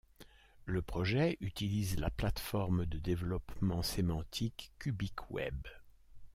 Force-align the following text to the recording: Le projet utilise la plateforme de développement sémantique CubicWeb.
Le 0.65 0.81
projet 0.81 1.37
utilise 1.41 1.99
la 1.99 2.09
plateforme 2.09 2.87
de 2.87 2.97
développement 2.97 3.83
sémantique 3.83 4.71
CubicWeb. 4.79 5.67